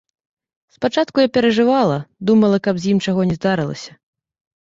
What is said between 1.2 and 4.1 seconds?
я перажывала, думала, каб з ім чаго не здарылася.